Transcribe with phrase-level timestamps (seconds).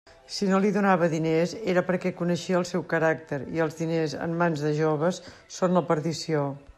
[0.35, 4.35] Si no li donava diners, era perquè coneixia el seu caràcter, i els diners, en
[4.43, 5.21] mans de joves,
[5.59, 6.47] són la perdició.